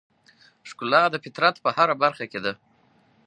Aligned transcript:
ښکلا 0.69 1.03
د 1.11 1.15
فطرت 1.23 1.55
په 1.63 1.69
هره 1.77 1.95
برخه 2.03 2.25
کې 2.31 2.39
ده. 2.45 2.53